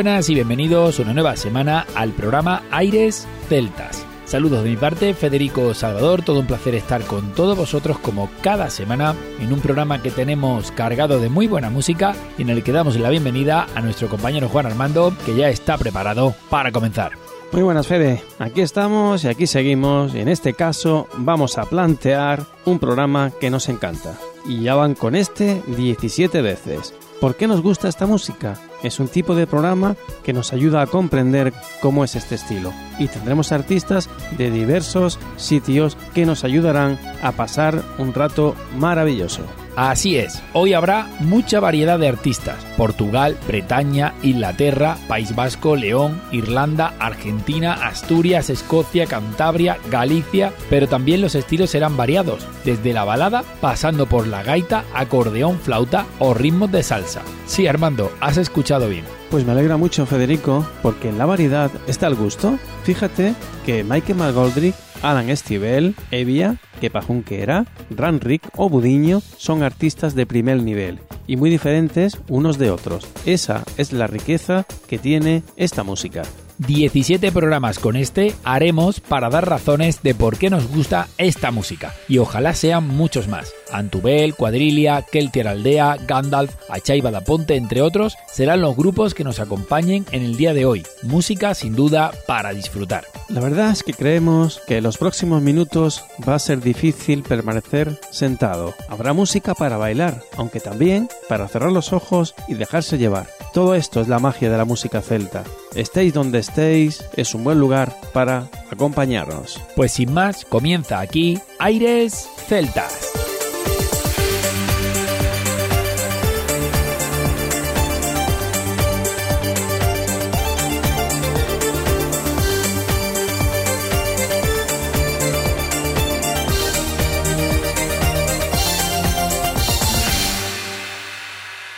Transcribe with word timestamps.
Buenas 0.00 0.30
y 0.30 0.34
bienvenidos 0.34 0.98
una 0.98 1.12
nueva 1.12 1.36
semana 1.36 1.84
al 1.94 2.12
programa 2.12 2.62
Aires 2.70 3.28
Celtas. 3.50 4.06
Saludos 4.24 4.64
de 4.64 4.70
mi 4.70 4.76
parte, 4.78 5.12
Federico 5.12 5.74
Salvador, 5.74 6.22
todo 6.22 6.40
un 6.40 6.46
placer 6.46 6.74
estar 6.74 7.02
con 7.02 7.34
todos 7.34 7.54
vosotros 7.54 7.98
como 7.98 8.30
cada 8.40 8.70
semana 8.70 9.14
en 9.40 9.52
un 9.52 9.60
programa 9.60 10.00
que 10.00 10.10
tenemos 10.10 10.72
cargado 10.72 11.20
de 11.20 11.28
muy 11.28 11.48
buena 11.48 11.68
música 11.68 12.14
y 12.38 12.42
en 12.42 12.48
el 12.48 12.62
que 12.62 12.72
damos 12.72 12.96
la 12.96 13.10
bienvenida 13.10 13.66
a 13.74 13.82
nuestro 13.82 14.08
compañero 14.08 14.48
Juan 14.48 14.64
Armando, 14.64 15.12
que 15.26 15.36
ya 15.36 15.50
está 15.50 15.76
preparado 15.76 16.34
para 16.48 16.72
comenzar. 16.72 17.12
Muy 17.52 17.60
buenas, 17.60 17.86
Fede. 17.86 18.22
Aquí 18.38 18.62
estamos 18.62 19.22
y 19.24 19.28
aquí 19.28 19.46
seguimos. 19.46 20.14
Y 20.14 20.20
en 20.20 20.28
este 20.28 20.54
caso 20.54 21.08
vamos 21.18 21.58
a 21.58 21.66
plantear 21.66 22.46
un 22.64 22.78
programa 22.78 23.32
que 23.38 23.50
nos 23.50 23.68
encanta. 23.68 24.18
Y 24.46 24.62
ya 24.62 24.76
van 24.76 24.94
con 24.94 25.14
este 25.14 25.60
17 25.66 26.40
veces. 26.40 26.94
¿Por 27.20 27.36
qué 27.36 27.46
nos 27.46 27.60
gusta 27.60 27.86
esta 27.86 28.06
música? 28.06 28.56
Es 28.82 28.98
un 28.98 29.08
tipo 29.08 29.34
de 29.34 29.46
programa 29.46 29.94
que 30.22 30.32
nos 30.32 30.54
ayuda 30.54 30.80
a 30.80 30.86
comprender 30.86 31.52
cómo 31.82 32.02
es 32.02 32.16
este 32.16 32.36
estilo. 32.36 32.72
Y 32.98 33.08
tendremos 33.08 33.52
artistas 33.52 34.08
de 34.38 34.50
diversos 34.50 35.18
sitios 35.36 35.98
que 36.14 36.24
nos 36.24 36.44
ayudarán 36.44 36.98
a 37.22 37.32
pasar 37.32 37.82
un 37.98 38.14
rato 38.14 38.54
maravilloso. 38.78 39.42
Así 39.76 40.16
es, 40.16 40.42
hoy 40.52 40.74
habrá 40.74 41.08
mucha 41.20 41.60
variedad 41.60 41.98
de 41.98 42.08
artistas. 42.08 42.64
Portugal, 42.76 43.36
Bretaña, 43.46 44.14
Inglaterra, 44.22 44.96
País 45.08 45.34
Vasco, 45.34 45.76
León, 45.76 46.20
Irlanda, 46.32 46.94
Argentina, 46.98 47.74
Asturias, 47.86 48.50
Escocia, 48.50 49.06
Cantabria, 49.06 49.78
Galicia, 49.90 50.52
pero 50.68 50.88
también 50.88 51.20
los 51.20 51.34
estilos 51.34 51.70
serán 51.70 51.96
variados, 51.96 52.46
desde 52.64 52.92
la 52.92 53.04
balada 53.04 53.44
pasando 53.60 54.06
por 54.06 54.26
la 54.26 54.42
gaita, 54.42 54.84
acordeón, 54.92 55.58
flauta 55.58 56.06
o 56.18 56.34
ritmos 56.34 56.72
de 56.72 56.82
salsa. 56.82 57.22
Sí, 57.46 57.66
Armando, 57.66 58.12
has 58.20 58.36
escuchado 58.36 58.88
bien. 58.88 59.04
Pues 59.30 59.44
me 59.44 59.52
alegra 59.52 59.76
mucho, 59.76 60.06
Federico, 60.06 60.66
porque 60.82 61.08
en 61.08 61.18
la 61.18 61.26
variedad 61.26 61.70
está 61.86 62.08
el 62.08 62.16
gusto. 62.16 62.58
Fíjate 62.82 63.34
que 63.64 63.84
Michael 63.84 64.18
McGoldrick, 64.18 64.74
Alan 65.02 65.30
Estivell, 65.30 65.94
Evia, 66.10 66.56
Kepa 66.80 67.02
Junquera, 67.02 67.66
Ranrick 67.90 68.48
o 68.56 68.68
Budiño 68.68 69.20
son 69.36 69.62
artistas 69.62 70.14
de 70.14 70.26
primer 70.26 70.62
nivel 70.62 71.00
y 71.26 71.36
muy 71.36 71.50
diferentes 71.50 72.18
unos 72.28 72.58
de 72.58 72.70
otros. 72.70 73.06
Esa 73.24 73.64
es 73.76 73.92
la 73.92 74.06
riqueza 74.06 74.66
que 74.88 74.98
tiene 74.98 75.42
esta 75.56 75.82
música. 75.82 76.22
17 76.66 77.32
programas 77.32 77.78
con 77.78 77.96
este 77.96 78.34
haremos 78.44 79.00
para 79.00 79.30
dar 79.30 79.48
razones 79.48 80.02
de 80.02 80.14
por 80.14 80.36
qué 80.36 80.50
nos 80.50 80.68
gusta 80.68 81.08
esta 81.16 81.50
música 81.50 81.94
y 82.06 82.18
ojalá 82.18 82.54
sean 82.54 82.86
muchos 82.86 83.28
más. 83.28 83.54
Antubel, 83.72 84.34
Cuadrilia, 84.34 85.02
Keltier 85.10 85.48
Aldea, 85.48 85.96
Gandalf, 86.06 86.54
Achaiba 86.68 87.10
da 87.10 87.22
Ponte, 87.22 87.56
entre 87.56 87.80
otros, 87.80 88.16
serán 88.30 88.60
los 88.60 88.76
grupos 88.76 89.14
que 89.14 89.24
nos 89.24 89.40
acompañen 89.40 90.04
en 90.12 90.22
el 90.22 90.36
día 90.36 90.52
de 90.52 90.66
hoy. 90.66 90.82
Música 91.02 91.54
sin 91.54 91.74
duda 91.74 92.10
para 92.26 92.52
disfrutar. 92.52 93.04
La 93.28 93.40
verdad 93.40 93.70
es 93.70 93.82
que 93.82 93.94
creemos 93.94 94.60
que 94.66 94.78
en 94.78 94.84
los 94.84 94.98
próximos 94.98 95.40
minutos 95.40 96.04
va 96.28 96.34
a 96.34 96.40
ser 96.40 96.60
difícil 96.60 97.22
permanecer 97.22 97.98
sentado. 98.10 98.74
Habrá 98.88 99.12
música 99.12 99.54
para 99.54 99.76
bailar, 99.76 100.22
aunque 100.36 100.60
también 100.60 101.08
para 101.28 101.48
cerrar 101.48 101.72
los 101.72 101.92
ojos 101.92 102.34
y 102.48 102.54
dejarse 102.54 102.98
llevar. 102.98 103.28
Todo 103.54 103.74
esto 103.74 104.00
es 104.00 104.08
la 104.08 104.18
magia 104.18 104.50
de 104.50 104.58
la 104.58 104.64
música 104.64 105.00
celta. 105.00 105.44
Estéis 105.74 106.12
donde 106.12 106.40
estéis, 106.40 106.49
es 106.58 107.34
un 107.34 107.44
buen 107.44 107.58
lugar 107.58 107.94
para 108.12 108.48
acompañarnos. 108.70 109.60
Pues 109.76 109.92
sin 109.92 110.12
más, 110.12 110.44
comienza 110.44 111.00
aquí 111.00 111.38
Aires 111.58 112.28
Celtas. 112.48 113.12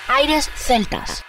Aires 0.09 0.51
Celtas. 0.55 1.25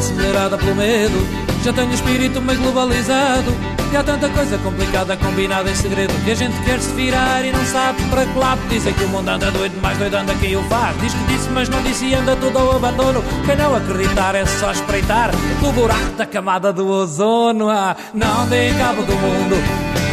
Encelerada 0.00 0.56
pelo 0.56 0.74
medo. 0.74 1.26
Já 1.62 1.72
tenho 1.72 1.92
espírito 1.92 2.40
meio 2.40 2.58
globalizado. 2.60 3.54
E 3.92 3.96
há 3.96 4.04
tanta 4.04 4.28
coisa 4.28 4.56
complicada 4.58 5.16
combinada 5.16 5.68
em 5.68 5.74
segredo 5.74 6.14
Que 6.24 6.30
a 6.30 6.34
gente 6.36 6.56
quer 6.62 6.78
se 6.78 6.92
virar 6.94 7.44
e 7.44 7.50
não 7.50 7.64
sabe 7.66 8.00
para 8.04 8.24
que 8.24 8.38
lado. 8.38 8.60
Dizem 8.68 8.94
que 8.94 9.04
o 9.04 9.08
mundo 9.08 9.28
anda 9.28 9.50
doido, 9.50 9.80
mais 9.82 9.98
doido 9.98 10.14
anda 10.14 10.32
quem 10.36 10.56
o 10.56 10.62
faz. 10.64 10.98
Diz 11.00 11.12
que 11.12 11.24
disse 11.24 11.50
mas 11.50 11.68
não 11.68 11.82
disse 11.82 12.06
e 12.06 12.14
anda 12.14 12.36
tudo 12.36 12.56
ao 12.58 12.76
abandono. 12.76 13.22
Quem 13.44 13.56
não 13.56 13.74
acreditar 13.74 14.34
é 14.34 14.46
só 14.46 14.70
espreitar 14.70 15.30
O 15.62 15.72
buraco 15.72 16.12
da 16.16 16.24
camada 16.24 16.72
do 16.72 16.88
ozono. 16.88 17.68
Ah, 17.68 17.96
Não 18.14 18.46
deem 18.46 18.72
cabo 18.74 19.02
do 19.02 19.14
mundo 19.14 19.56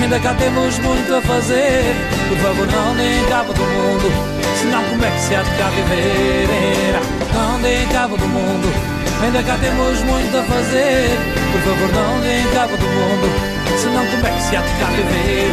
Ainda 0.02 0.20
cá 0.20 0.34
temos 0.34 0.78
muito 0.80 1.16
a 1.16 1.22
fazer. 1.22 1.96
Por 2.28 2.38
favor 2.40 2.68
não 2.68 2.96
deem 2.96 3.24
cabo 3.26 3.54
do 3.54 3.62
mundo 3.62 4.12
Senão 4.60 4.84
como 4.84 5.06
é 5.06 5.12
que 5.12 5.20
se 5.22 5.36
há 5.36 5.44
de 5.44 5.50
cá 5.52 5.70
viver? 5.70 7.00
Não 7.34 7.62
deem 7.62 7.88
cabo 7.88 8.18
do 8.18 8.28
mundo 8.28 8.87
Ainda 9.24 9.44
cá 9.44 9.58
temos 9.58 10.02
muito 10.04 10.38
a 10.38 10.44
fazer. 10.44 11.10
Por 11.52 11.62
favor 11.62 11.92
não 11.94 12.20
deem 12.22 12.46
cabo 12.54 12.78
do 12.78 12.86
mundo 12.86 13.58
Senão 13.78 14.06
como 14.06 14.28
é 14.28 14.32
que 14.32 14.44
se 14.44 14.56
há 14.56 14.62
de 14.62 14.80
cá 14.80 14.88
viver? 14.88 15.52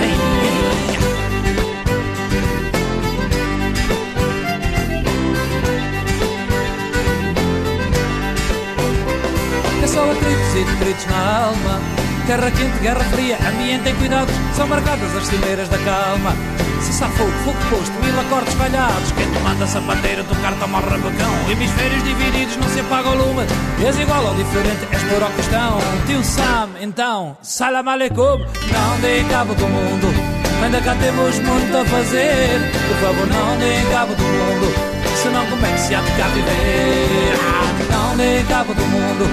É 9.83 9.87
só 9.87 10.11
atritos 10.11 10.55
e 10.57 10.65
detritos 10.65 11.07
na 11.07 11.45
alma. 11.47 11.81
Terra 12.27 12.51
quente, 12.51 12.79
guerra 12.81 13.05
fria, 13.05 13.39
ambiente 13.47 13.91
em 13.91 13.95
cuidados. 13.97 14.35
São 14.57 14.67
marcadas 14.67 15.15
as 15.15 15.27
cimeiras 15.27 15.69
da 15.69 15.79
calma 15.79 16.54
Se 16.81 17.03
há 17.05 17.09
fogo, 17.09 17.33
posto, 17.71 17.93
mil 18.03 18.21
acordes 18.21 18.55
falhados. 18.55 19.13
Quem 19.13 19.31
te 19.31 19.39
manda 19.41 19.67
sapateiro, 19.67 20.25
tocar 20.25 20.53
toma 20.61 20.79
o 20.79 20.83
rabacão. 20.83 21.51
Hemisférios 21.51 22.03
divididos, 22.05 22.57
não 22.57 22.69
se 22.69 22.81
apaga 22.81 23.11
o 23.11 23.15
lume. 23.15 23.45
És 23.85 23.99
igual 23.99 24.25
ou 24.25 24.35
diferente, 24.35 24.87
és 24.93 25.03
por 25.05 25.23
ao 25.23 25.31
questão 25.31 25.79
Tio 26.07 26.23
Sam, 26.23 26.71
então, 26.81 27.37
salam 27.43 27.89
aleikum. 27.89 28.39
Não 28.73 29.01
deem 29.01 29.27
cabo 29.29 29.55
do 29.55 29.67
mundo. 29.67 30.35
Ainda 30.63 30.81
cá 30.81 30.95
temos 30.95 31.39
muito 31.41 31.77
a 31.77 31.85
fazer. 31.85 32.61
Por 32.89 32.97
favor, 32.97 33.27
não 33.27 33.59
deem 33.59 33.85
cabo 33.91 34.15
do 34.15 34.23
mundo. 34.23 34.95
Senão 35.23 35.47
como 35.47 35.65
é 35.67 35.71
que 35.73 35.81
se 35.81 35.95
há 35.95 36.01
de 36.01 36.11
cá 36.13 36.29
viver? 36.29 37.35
Ah, 37.41 37.93
Não 37.93 38.17
deem 38.17 38.45
cabo 38.47 38.75
do 38.75 38.83
mundo. 38.83 39.25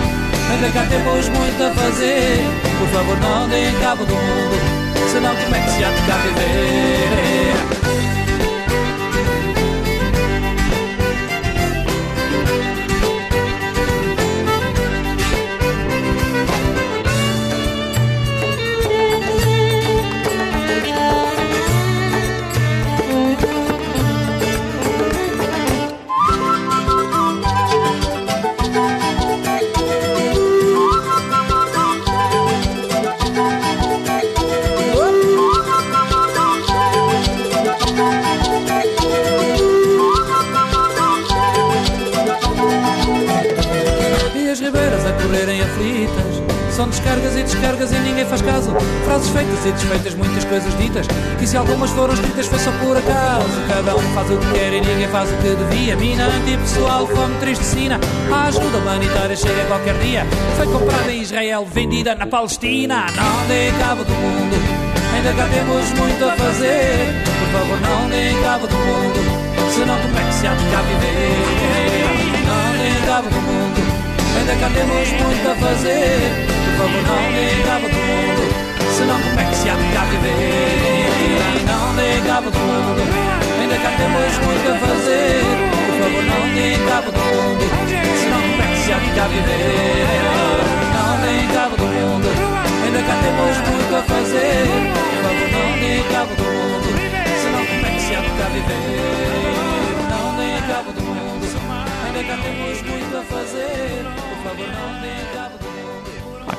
Ainda 0.51 0.69
cá 0.69 0.85
temos 0.89 1.29
muito 1.29 1.63
a 1.63 1.71
fazer. 1.71 2.43
Por 2.79 2.87
favor, 2.89 3.17
não 3.19 3.47
deem 3.49 3.73
cabo 3.79 4.05
do 4.05 4.13
mundo. 4.15 4.81
Senão 5.11 5.35
como 5.35 5.55
é 5.55 5.59
que 5.59 5.69
se 5.71 5.83
há 5.83 5.89
de 5.89 6.01
cá 6.07 6.15
viver 6.17 7.30
cargas 46.99 47.35
e 47.35 47.43
descargas 47.43 47.91
e 47.91 47.99
ninguém 47.99 48.25
faz 48.25 48.41
caso. 48.41 48.75
Frases 49.05 49.29
feitas 49.29 49.65
e 49.65 49.71
desfeitas, 49.71 50.15
muitas 50.15 50.43
coisas 50.45 50.77
ditas. 50.77 51.07
Que 51.39 51.47
se 51.47 51.57
algumas 51.57 51.89
foram 51.91 52.13
escritas 52.13 52.47
foi 52.47 52.59
só 52.59 52.71
por 52.73 52.97
acaso. 52.97 53.47
Cada 53.67 53.95
um 53.95 54.01
faz 54.13 54.29
o 54.31 54.37
que 54.37 54.51
quer 54.53 54.73
e 54.73 54.81
ninguém 54.81 55.07
faz 55.07 55.29
o 55.31 55.35
que 55.37 55.55
devia. 55.55 55.95
Mina 55.95 56.25
antipessoal, 56.25 57.07
fome, 57.07 57.35
tristecina. 57.39 57.99
A 58.31 58.47
ajuda 58.47 58.77
humanitária 58.77 59.35
chega 59.35 59.65
qualquer 59.65 59.95
dia. 59.99 60.25
Foi 60.57 60.67
comprada 60.67 61.11
em 61.11 61.21
Israel, 61.21 61.65
vendida 61.71 62.15
na 62.15 62.27
Palestina. 62.27 63.05
Não 63.15 63.47
dê 63.47 63.71
cabo 63.79 64.03
do 64.03 64.13
mundo. 64.13 64.55
Ainda 65.15 65.33
cá 65.33 65.47
temos 65.47 65.91
muito 65.91 66.25
a 66.25 66.31
fazer. 66.35 67.23
Por 67.25 67.59
favor, 67.59 67.79
não 67.81 68.09
dê 68.09 68.33
cabo 68.43 68.67
do 68.67 68.75
mundo. 68.75 69.71
Senão 69.71 69.97
como 69.99 70.19
é 70.19 70.23
que 70.23 70.33
se 70.33 70.47
há 70.47 70.53
de 70.53 70.63
cá 70.65 70.81
viver? 70.81 71.81
Não 72.47 72.71
dê 72.77 73.05
cabo 73.05 73.29
do 73.29 73.41
mundo. 73.41 73.81
Ainda 74.37 74.55
cá 74.55 74.69
temos 74.73 75.11
muito 75.11 75.49
a 75.49 75.55
fazer 75.55 76.50
Por 76.81 76.89
favor 76.89 77.03
não 77.05 77.31
dê 77.33 77.61
cabo 77.61 77.87
do 77.89 77.95
mundo 77.95 78.41
Senão 78.97 79.21
como 79.21 79.39
é 79.39 79.45
que 79.45 79.55
se 79.55 79.69
há 79.69 79.75
de 79.75 79.93
cá 79.93 80.03
viver 80.05 81.61
Não 81.69 81.93
dê 81.93 82.27
cabo 82.27 82.49
do 82.49 82.57
mundo 82.57 83.01
Ainda 83.61 83.75
cá 83.77 83.91
temos 83.97 84.33
muito 84.41 84.65
a 84.65 84.75
fazer 84.79 85.45
Por 85.69 85.93
favor 86.01 86.23
não 86.25 86.41
dê 86.55 86.73
cabo 86.89 87.11
do 87.11 87.21
mundo 87.21 87.69
Senão 88.17 88.41
como 88.41 88.63
é 88.63 88.65
que 88.65 88.77
se 88.81 88.93
há 88.93 88.97
de 88.97 89.11
cá 89.11 89.27
viver 89.27 90.09
Não 90.97 91.21
dê 91.21 91.53
cabo 91.53 91.77
do 91.77 91.85
mundo 91.85 92.27
Ainda 92.83 93.01
cá 93.03 93.15
temos 93.21 93.57
muito 93.69 93.95
a 93.95 94.01
fazer 94.01 94.65
Por 94.89 95.29
favor 95.29 95.49
não 95.53 95.79
dê 95.79 96.01
cabo 96.11 96.33
do 96.35 96.43
mundo 96.43 96.81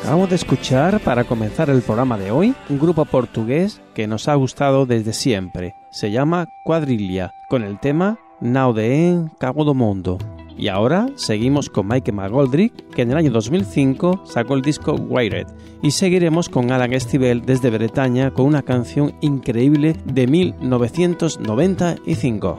Acabamos 0.03 0.31
de 0.31 0.37
escuchar, 0.37 0.99
para 0.99 1.23
comenzar 1.23 1.71
el 1.71 1.81
programa 1.81 2.19
de 2.19 2.33
hoy, 2.33 2.57
un 2.69 2.81
grupo 2.81 3.05
portugués 3.05 3.81
que 3.95 4.09
nos 4.09 4.27
ha 4.27 4.35
gustado 4.35 4.85
desde 4.85 5.13
siempre. 5.13 5.77
Se 5.91 6.11
llama 6.11 6.49
Cuadrilla, 6.65 7.35
con 7.49 7.63
el 7.63 7.79
tema 7.79 8.19
Now 8.41 8.73
de 8.73 9.09
En 9.09 9.29
Cabo 9.39 9.65
do 9.65 9.75
Mundo. 9.75 10.19
Y 10.59 10.67
ahora 10.67 11.07
seguimos 11.15 11.71
con 11.71 11.87
Mike 11.87 12.11
McGoldrick, 12.11 12.91
que 12.91 13.03
en 13.03 13.13
el 13.13 13.17
año 13.17 13.31
2005 13.31 14.25
sacó 14.27 14.55
el 14.55 14.63
disco 14.63 14.95
Wired. 14.95 15.47
Y 15.83 15.93
seguiremos 15.93 16.49
con 16.49 16.73
Alan 16.73 16.93
Estivell 16.93 17.47
desde 17.47 17.71
Bretaña 17.71 18.33
con 18.33 18.47
una 18.47 18.63
canción 18.63 19.15
increíble 19.21 19.95
de 20.05 20.27
1995. 20.27 22.59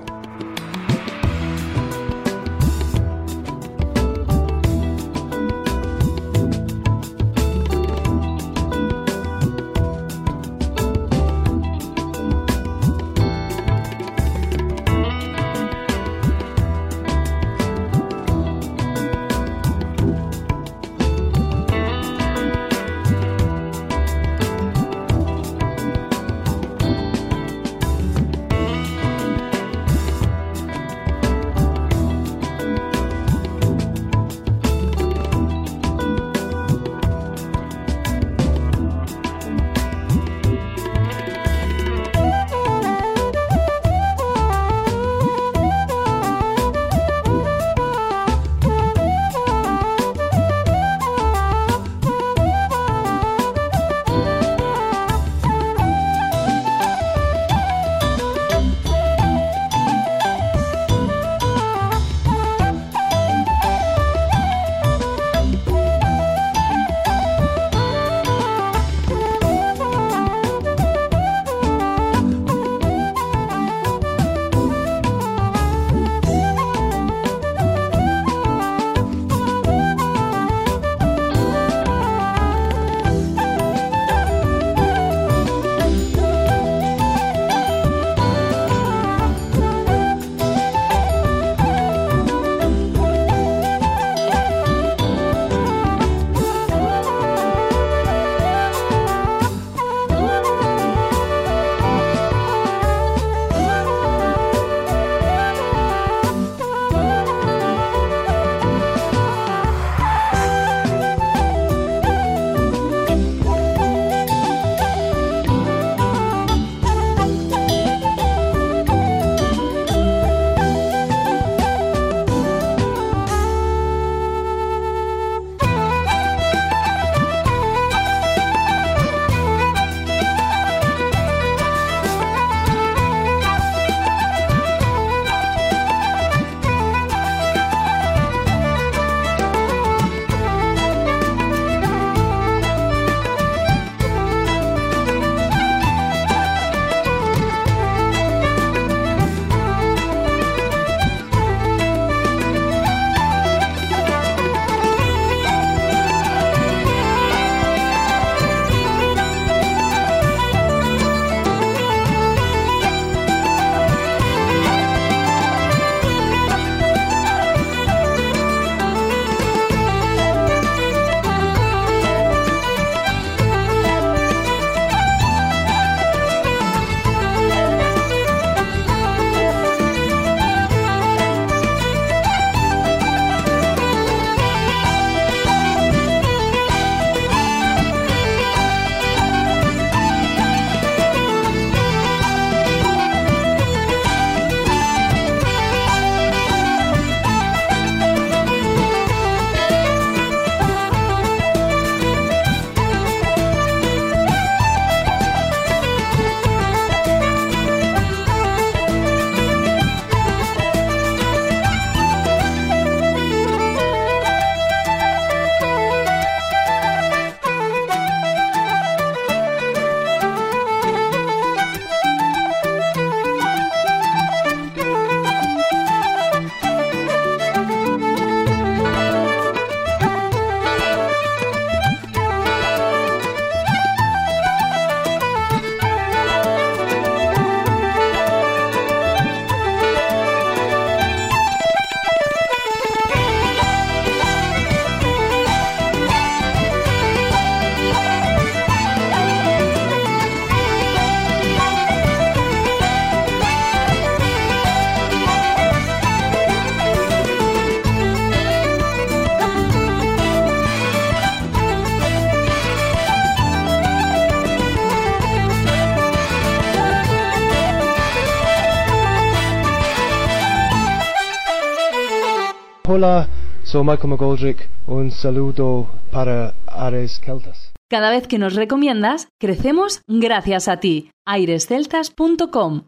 Soy 273.74 273.84
Michael 273.84 274.10
McGoldrick. 274.10 274.70
Un 274.86 275.10
saludo 275.10 275.90
para 276.12 276.54
Ares 276.68 277.20
Celtas. 277.20 277.74
Cada 277.90 278.12
vez 278.12 278.28
que 278.28 278.38
nos 278.38 278.54
recomiendas, 278.54 279.30
crecemos 279.40 280.02
gracias 280.08 280.68
a 280.68 280.78
ti. 280.78 281.10
airesceltas.com 281.26 282.84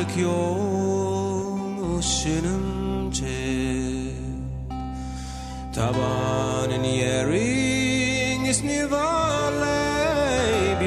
artık 0.00 0.16
yol 0.22 1.98
ışınımcı 1.98 3.26
yerin 6.84 8.44
isni 8.44 8.90
varlay 8.90 10.80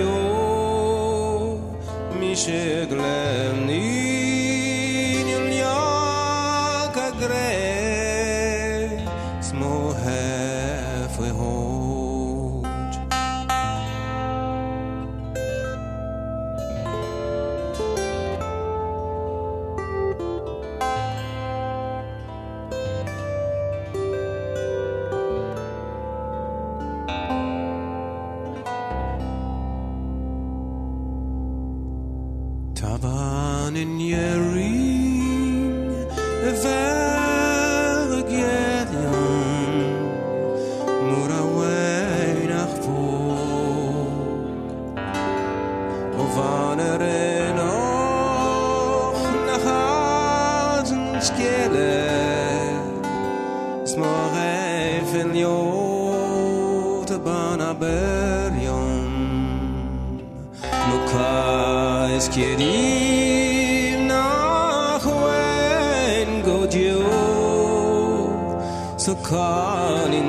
a 32.94 32.98
van 33.00 33.76
in 33.76 34.00
your 34.00 34.40
ring 34.54 36.06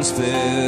spell. 0.05 0.64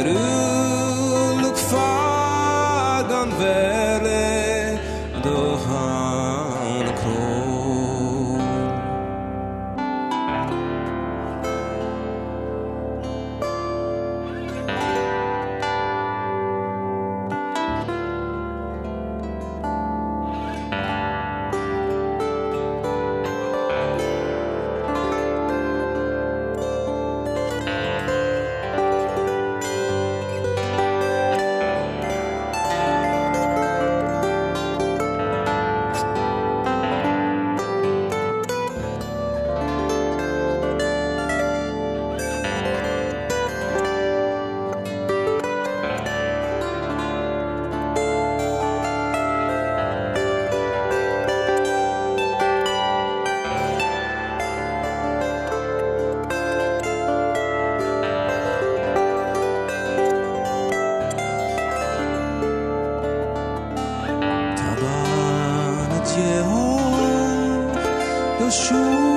树 68.49 69.16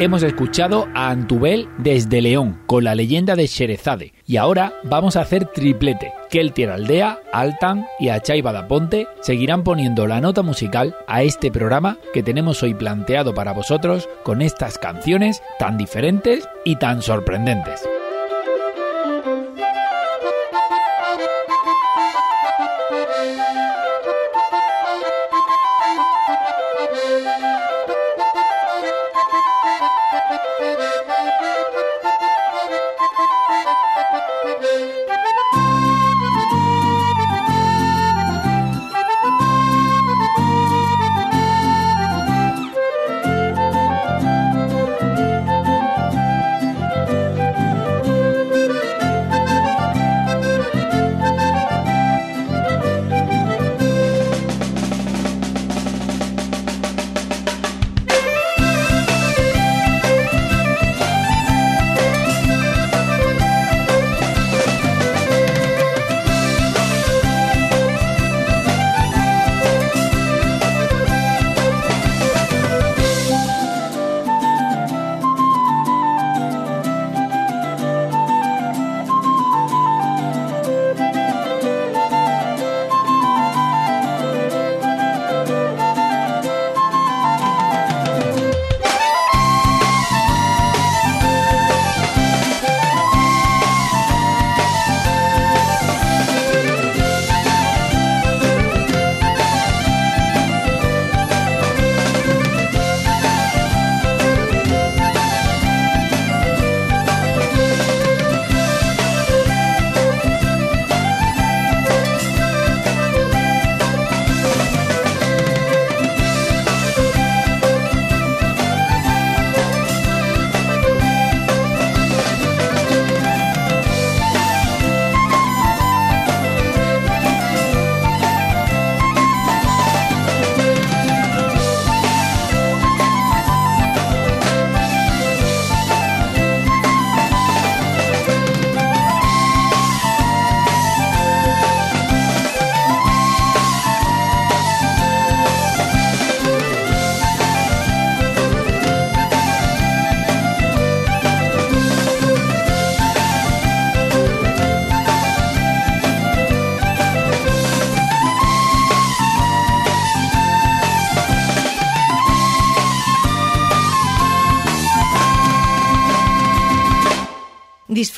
Hemos 0.00 0.22
escuchado 0.22 0.88
a 0.94 1.10
Antubel 1.10 1.68
desde 1.76 2.22
León 2.22 2.58
con 2.66 2.84
la 2.84 2.94
leyenda 2.94 3.36
de 3.36 3.46
Sherezade 3.46 4.14
y 4.26 4.38
ahora 4.38 4.72
vamos 4.82 5.14
a 5.14 5.20
hacer 5.20 5.44
triplete. 5.44 6.14
Keltier 6.30 6.70
Aldea, 6.70 7.20
Altan 7.34 7.86
y 7.98 8.08
Achay 8.08 8.40
Badaponte 8.40 9.06
seguirán 9.20 9.62
poniendo 9.62 10.06
la 10.06 10.22
nota 10.22 10.40
musical 10.42 10.96
a 11.06 11.22
este 11.22 11.50
programa 11.50 11.98
que 12.14 12.22
tenemos 12.22 12.62
hoy 12.62 12.72
planteado 12.72 13.34
para 13.34 13.52
vosotros 13.52 14.08
con 14.22 14.40
estas 14.40 14.78
canciones 14.78 15.42
tan 15.58 15.76
diferentes 15.76 16.48
y 16.64 16.76
tan 16.76 17.02
sorprendentes. 17.02 17.86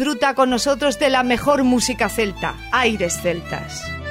Disfruta 0.02 0.34
con 0.34 0.50
nosotros 0.50 0.98
de 0.98 1.10
la 1.10 1.22
mejor 1.22 1.62
música 1.62 2.08
celta, 2.08 2.56
Aires 2.72 3.20
Celtas. 3.22 4.01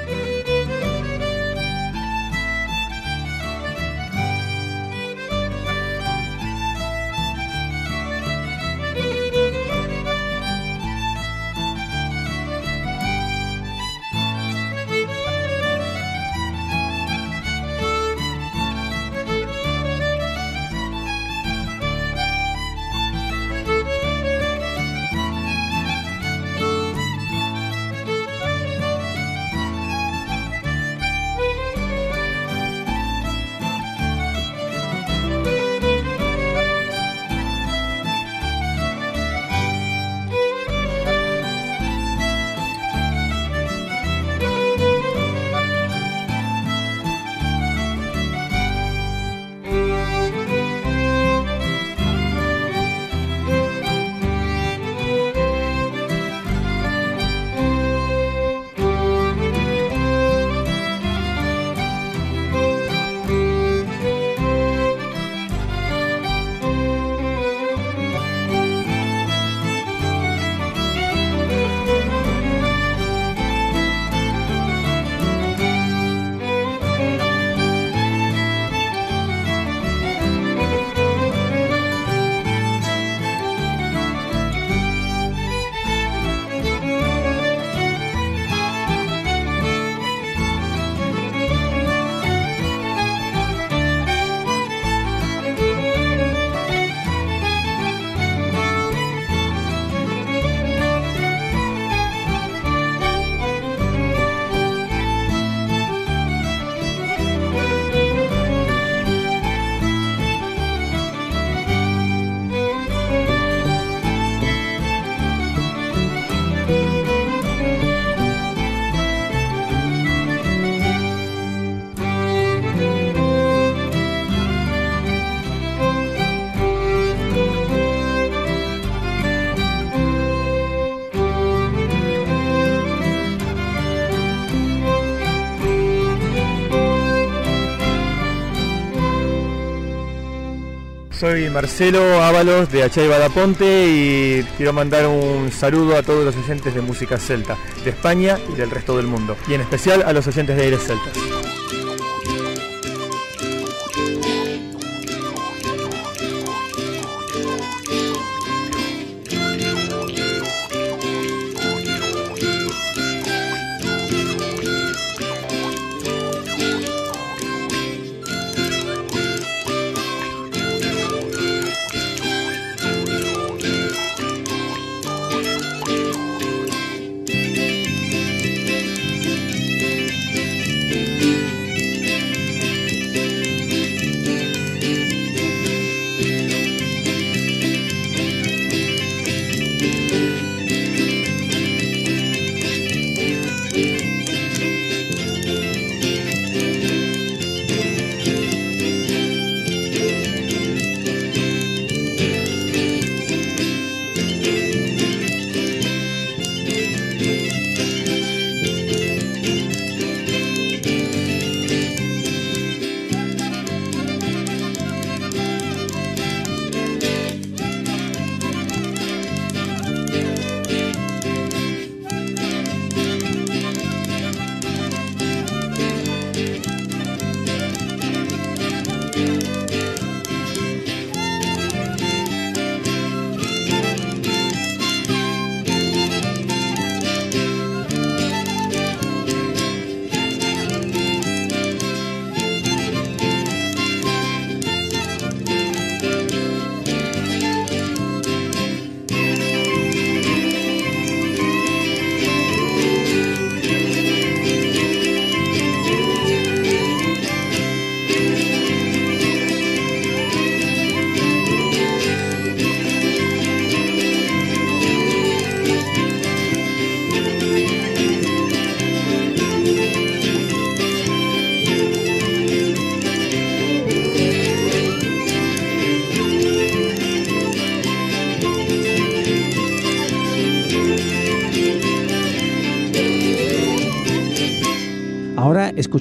Soy 141.22 141.48
Marcelo 141.50 142.20
Ábalos 142.20 142.72
de 142.72 142.82
Achay 142.82 143.06
Badaponte 143.06 143.86
y 143.86 144.42
quiero 144.56 144.72
mandar 144.72 145.06
un 145.06 145.52
saludo 145.52 145.96
a 145.96 146.02
todos 146.02 146.24
los 146.24 146.34
oyentes 146.34 146.74
de 146.74 146.80
música 146.80 147.16
celta 147.16 147.56
de 147.84 147.90
España 147.90 148.40
y 148.52 148.56
del 148.56 148.72
resto 148.72 148.96
del 148.96 149.06
mundo, 149.06 149.36
y 149.46 149.54
en 149.54 149.60
especial 149.60 150.02
a 150.02 150.12
los 150.12 150.26
oyentes 150.26 150.56
de 150.56 150.64
Aires 150.64 150.82
Celtas. 150.84 151.31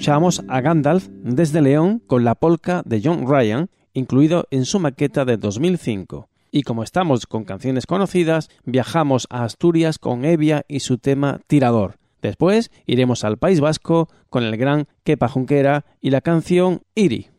Ahora 0.02 0.14
escuchamos 0.16 0.44
a 0.48 0.62
Gandalf 0.62 1.10
desde 1.12 1.62
León 1.62 2.02
con 2.08 2.24
la 2.24 2.34
polka 2.34 2.82
de 2.86 3.02
John 3.04 3.28
Ryan, 3.28 3.70
incluido 3.94 4.48
en 4.50 4.66
su 4.66 4.80
maqueta 4.80 5.26
de 5.26 5.38
2005. 5.38 6.28
Y 6.50 6.64
como 6.64 6.82
estamos 6.82 7.28
con 7.28 7.44
canciones 7.44 7.86
conocidas, 7.86 8.50
viajamos 8.66 9.28
a 9.30 9.44
Asturias 9.44 10.00
con 10.00 10.26
Evia 10.26 10.66
y 10.68 10.80
su 10.80 10.98
tema 10.98 11.40
Tirador. 11.46 11.98
Después 12.20 12.72
iremos 12.88 13.24
al 13.24 13.38
País 13.38 13.60
Vasco 13.60 14.10
con 14.32 14.44
el 14.44 14.58
gran 14.58 14.88
Kepa 15.04 15.28
Junquera 15.28 15.86
y 16.02 16.10
la 16.10 16.22
canción 16.22 16.82
Iri. 16.96 17.30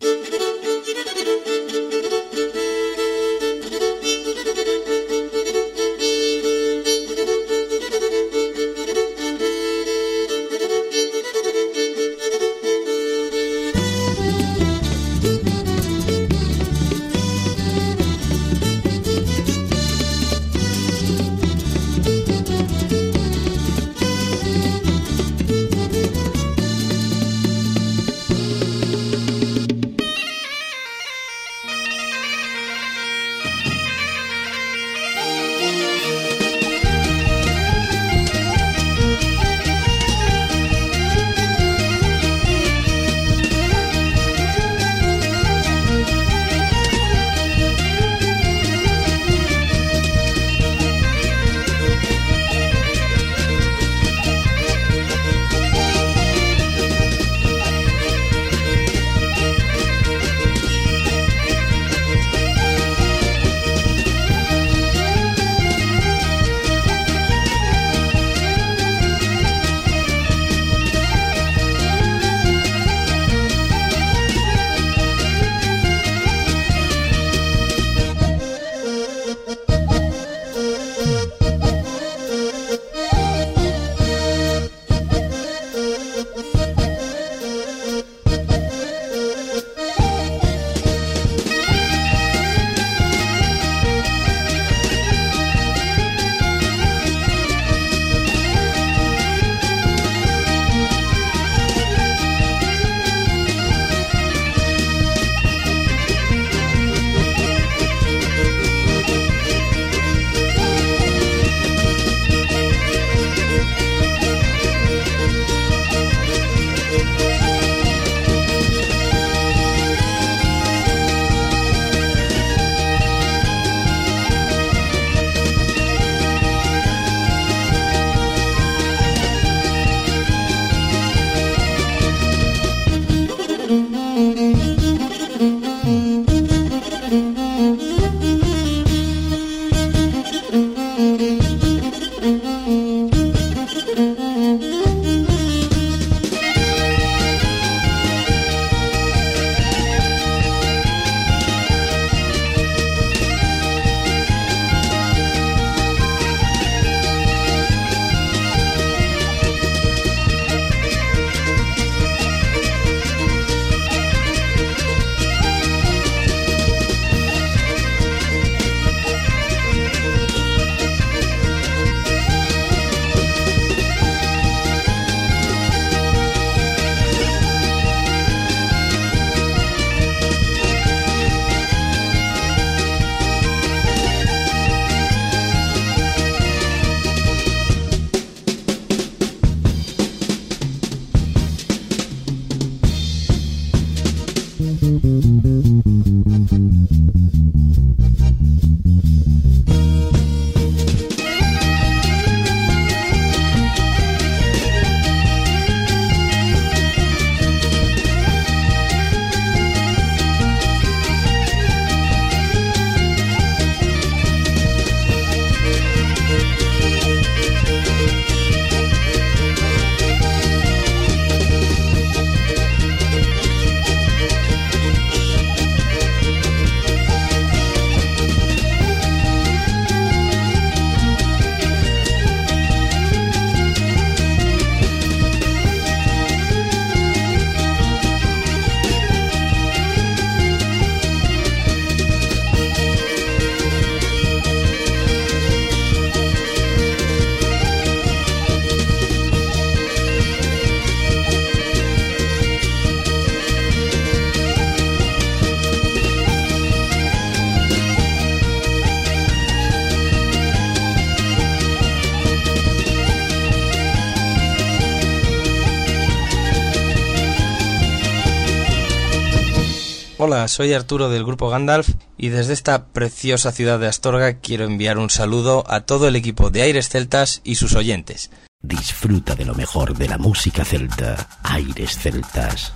Soy 270.53 270.75
Arturo 270.75 271.09
del 271.09 271.25
grupo 271.25 271.49
Gandalf 271.49 271.89
y 272.19 272.29
desde 272.29 272.53
esta 272.53 272.87
preciosa 272.87 273.53
ciudad 273.53 273.81
de 273.81 273.89
Astorga 273.89 274.35
quiero 274.35 274.65
enviar 274.65 274.99
un 274.99 275.09
saludo 275.09 275.65
a 275.67 275.81
todo 275.81 276.07
el 276.07 276.15
equipo 276.15 276.51
de 276.51 276.63
Aires 276.63 276.91
Celtas 276.91 277.41
y 277.43 277.55
sus 277.55 277.75
oyentes. 277.75 278.31
Disfruta 278.61 279.35
de 279.35 279.47
lo 279.47 279.55
mejor 279.55 279.97
de 279.97 280.09
la 280.09 280.19
música 280.19 280.65
celta. 280.65 281.29
Aires 281.43 281.99
Celtas. 281.99 282.73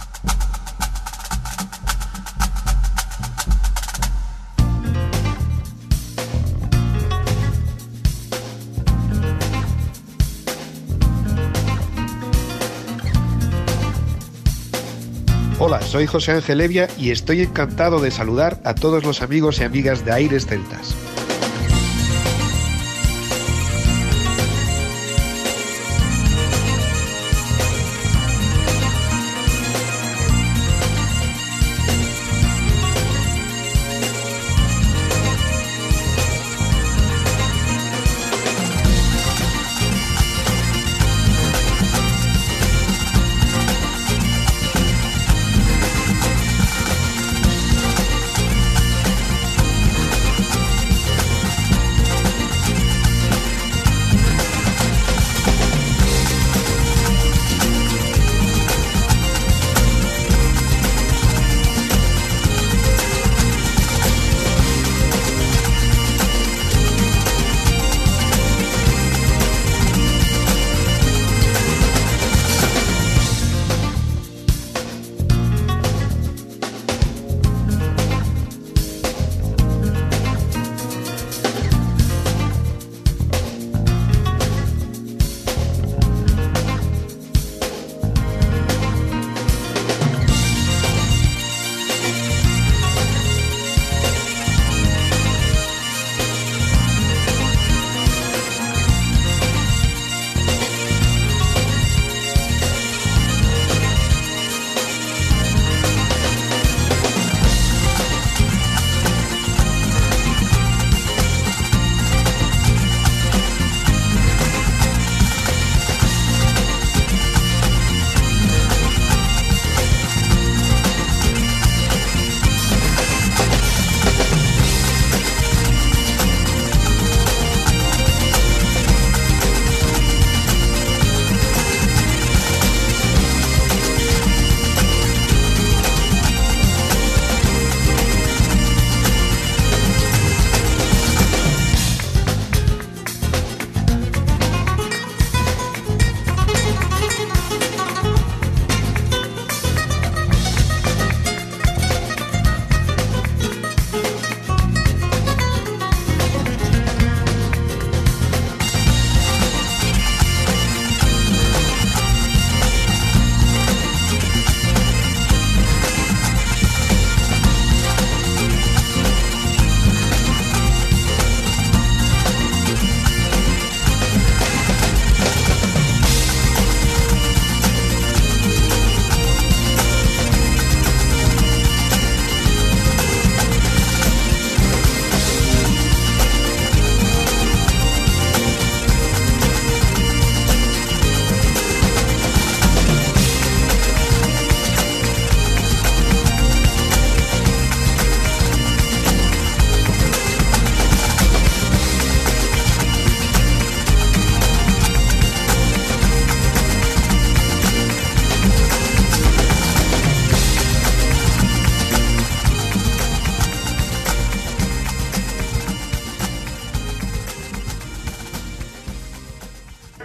Soy 15.87 16.07
José 16.07 16.33
Ángel 16.33 16.61
Evia 16.61 16.89
y 16.99 17.11
estoy 17.11 17.43
encantado 17.43 18.01
de 18.01 18.11
saludar 18.11 18.59
a 18.65 18.75
todos 18.75 19.05
los 19.05 19.23
amigos 19.23 19.61
y 19.61 19.65
amigas 19.65 20.05
de 20.05 20.13
Aires 20.13 20.47
Celtas. 20.47 20.96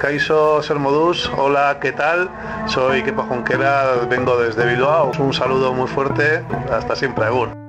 Kaiso 0.02 0.64
Sermodus, 0.64 1.30
hola, 1.38 1.78
¿qué 1.80 1.92
tal? 1.92 2.28
Soy 2.66 3.04
Kepa 3.04 3.22
Junquera, 3.22 3.98
vengo 4.10 4.36
desde 4.36 4.66
Bilbao. 4.66 5.12
Un 5.20 5.32
saludo 5.32 5.74
muy 5.74 5.88
fuerte, 5.88 6.44
hasta 6.72 6.96
siempre, 6.96 7.26
Agur. 7.26 7.61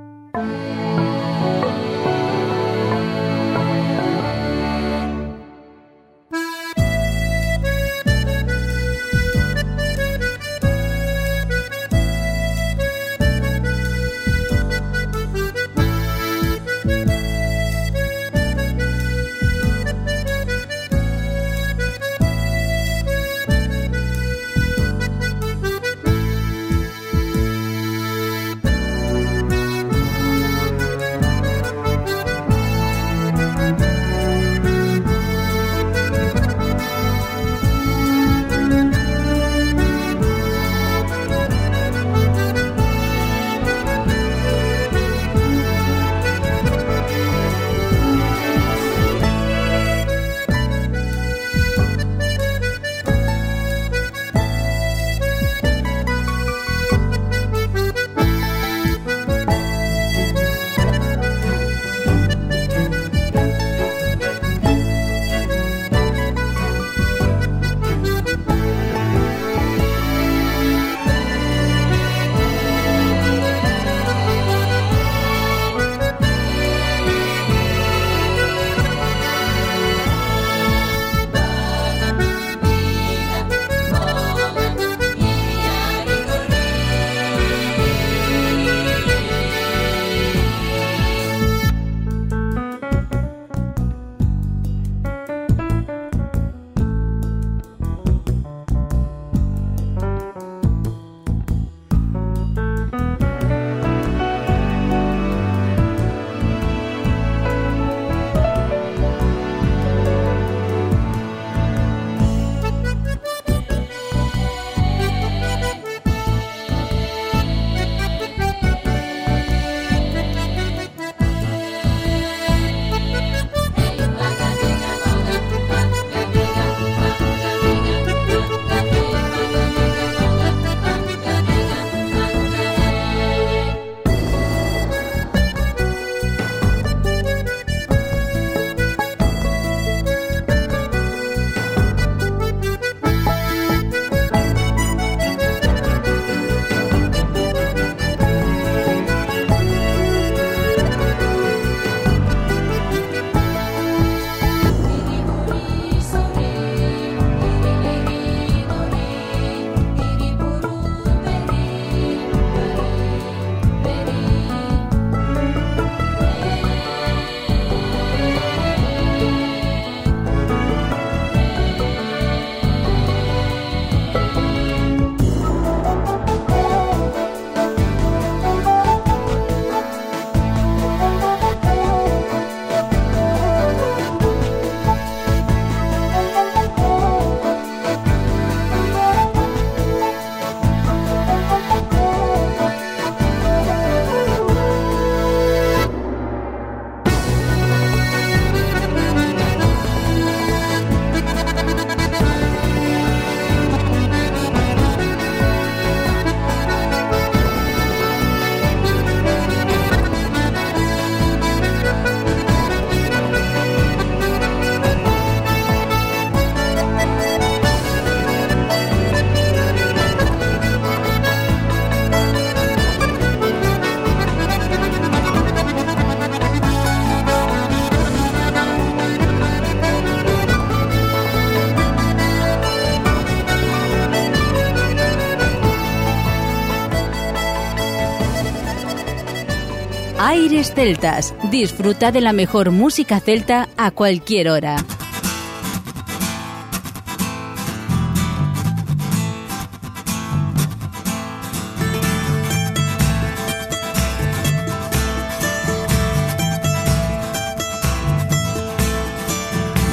Celtas. 240.75 241.35
Disfruta 241.51 242.11
de 242.12 242.20
la 242.20 242.33
mejor 242.33 242.70
música 242.70 243.20
celta 243.20 243.68
a 243.77 243.91
cualquier 243.91 244.49
hora. 244.49 244.77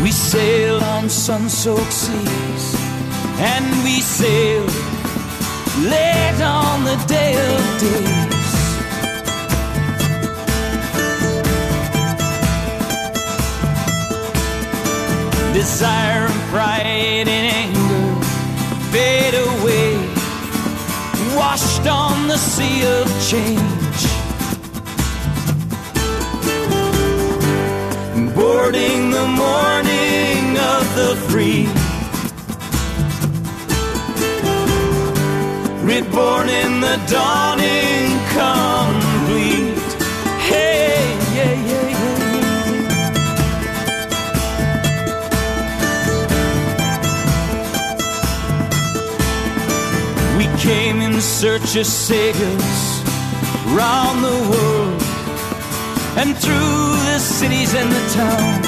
We 0.02 0.12
sailed 0.12 0.82
on 0.82 1.10
sun-soaked 1.10 1.92
seas, 1.92 2.76
and 3.40 3.84
we 3.84 4.02
sailed 4.02 4.72
late 5.84 6.42
on 6.42 6.84
the 6.86 6.96
day 7.08 7.36
of 7.36 7.82
days. 7.82 8.39
Desire 15.60 16.26
and 16.26 16.42
pride 16.52 17.28
and 17.28 17.46
anger 17.62 18.26
fade 18.94 19.34
away, 19.34 19.98
washed 21.36 21.86
on 21.86 22.30
the 22.30 22.38
sea 22.38 22.86
of 22.86 23.06
change. 23.30 23.80
boarding 28.34 29.10
the 29.12 29.28
morning 29.28 30.58
of 30.74 30.84
the 30.96 31.12
free. 31.28 31.68
Reborn 35.84 36.48
in 36.48 36.80
the 36.80 36.98
dawning 37.12 38.08
complete. 38.34 38.99
In 51.20 51.24
search 51.24 51.76
of 51.76 51.86
saviors 51.86 52.80
round 53.78 54.24
the 54.24 54.38
world 54.52 55.02
and 56.20 56.30
through 56.44 56.84
the 57.10 57.20
cities 57.20 57.74
and 57.74 57.90
the 57.92 58.04
towns. 58.20 58.68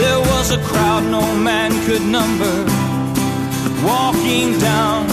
There 0.00 0.20
was 0.32 0.50
a 0.50 0.60
crowd 0.68 1.04
no 1.16 1.24
man 1.48 1.70
could 1.86 2.02
number, 2.02 2.56
walking 3.82 4.58
down, 4.58 5.08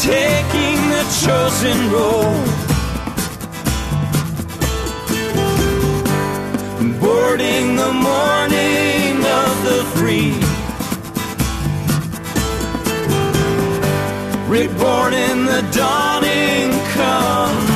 taking 0.00 0.78
the 0.94 1.04
chosen 1.24 1.78
road. 1.96 2.48
Boarding 7.00 7.76
the 7.76 7.92
morning 7.92 9.01
free. 9.96 10.32
reborn 14.52 15.14
in 15.14 15.46
the 15.46 15.62
dawning 15.72 16.70
complete. 16.92 17.71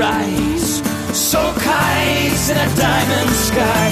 We 0.00 0.06
rise, 0.06 0.82
so 1.12 1.52
kites 1.58 2.50
in 2.50 2.56
a 2.56 2.76
diamond 2.76 3.30
sky. 3.48 3.90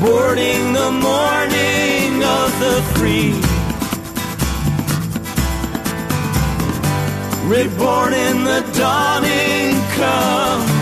Boarding 0.00 0.72
the 0.72 0.90
morning 0.90 2.24
of 2.24 2.48
the 2.60 2.82
free. 2.94 3.34
Reborn 7.48 8.12
in 8.12 8.44
the 8.44 8.60
dawning 8.72 9.74
complete. 9.94 10.75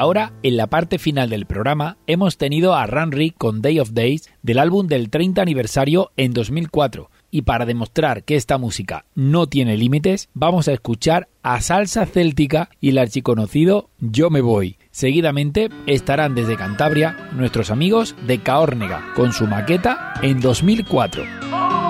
Ahora, 0.00 0.32
en 0.42 0.56
la 0.56 0.66
parte 0.66 0.98
final 0.98 1.28
del 1.28 1.44
programa, 1.44 1.98
hemos 2.06 2.38
tenido 2.38 2.74
a 2.74 2.86
Ranry 2.86 3.32
con 3.32 3.60
Day 3.60 3.80
of 3.80 3.90
Days 3.92 4.30
del 4.42 4.58
álbum 4.58 4.86
del 4.86 5.10
30 5.10 5.42
aniversario 5.42 6.10
en 6.16 6.32
2004. 6.32 7.10
Y 7.30 7.42
para 7.42 7.66
demostrar 7.66 8.24
que 8.24 8.36
esta 8.36 8.56
música 8.56 9.04
no 9.14 9.46
tiene 9.46 9.76
límites, 9.76 10.30
vamos 10.32 10.68
a 10.68 10.72
escuchar 10.72 11.28
a 11.42 11.60
Salsa 11.60 12.06
Céltica 12.06 12.70
y 12.80 12.88
el 12.88 12.98
archiconocido 12.98 13.90
Yo 13.98 14.30
Me 14.30 14.40
Voy. 14.40 14.78
Seguidamente 14.90 15.68
estarán 15.86 16.34
desde 16.34 16.56
Cantabria 16.56 17.28
nuestros 17.32 17.70
amigos 17.70 18.16
de 18.26 18.38
Caórnega 18.38 19.12
con 19.14 19.34
su 19.34 19.46
maqueta 19.46 20.14
en 20.22 20.40
2004. 20.40 21.89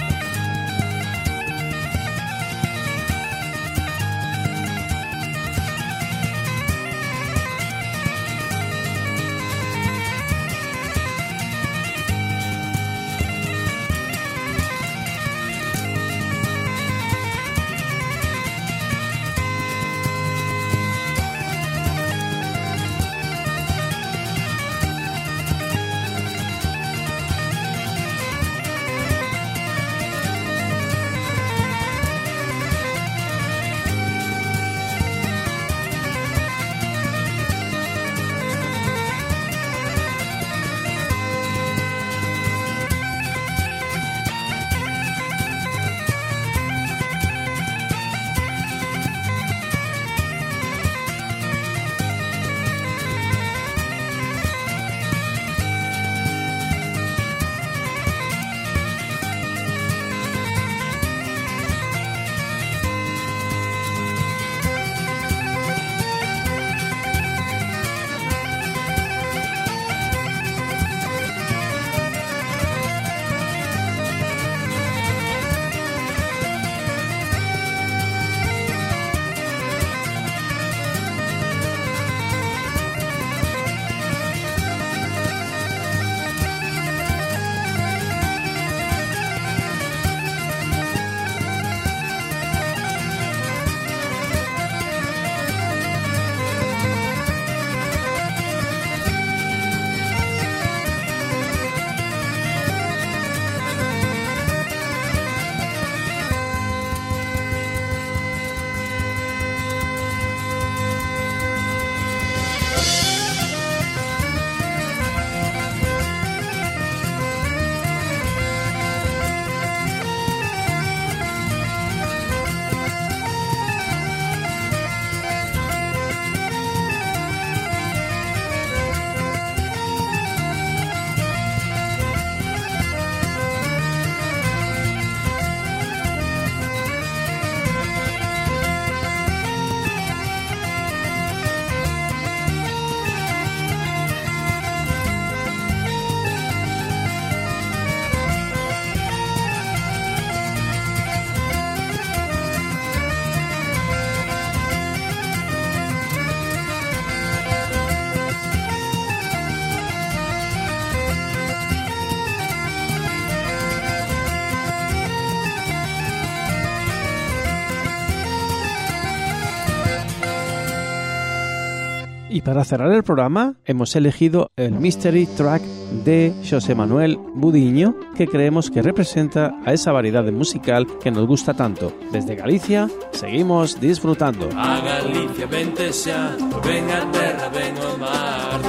Para 172.43 172.63
cerrar 172.63 172.91
el 172.91 173.03
programa 173.03 173.55
hemos 173.65 173.95
elegido 173.95 174.49
el 174.55 174.71
Mystery 174.71 175.27
Track 175.27 175.61
de 176.03 176.33
José 176.49 176.73
Manuel 176.73 177.17
Budiño, 177.35 177.95
que 178.15 178.27
creemos 178.27 178.71
que 178.71 178.81
representa 178.81 179.53
a 179.63 179.73
esa 179.73 179.91
variedad 179.91 180.23
de 180.23 180.31
musical 180.31 180.87
que 181.01 181.11
nos 181.11 181.27
gusta 181.27 181.53
tanto. 181.53 181.93
Desde 182.11 182.35
Galicia 182.35 182.89
seguimos 183.11 183.79
disfrutando. 183.79 184.49
A 184.55 184.79
Galicia 184.79 185.45
vente 185.45 185.89
a 185.89 187.11
terra, 187.11 187.51
mar 187.99 188.61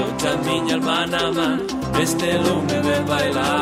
este 2.03 2.39
lume 2.39 2.81
bailar 3.09 3.62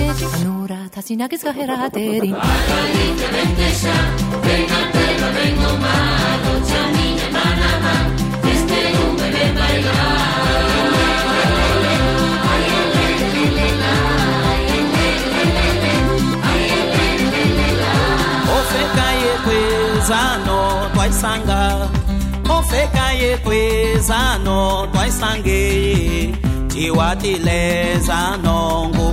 Csináld 1.11 1.33
izgahe 1.35 1.65
raha 1.67 1.89
terin. 1.91 2.31
Margarita 2.31 3.27
mentesa, 3.35 3.95
venga 4.47 4.81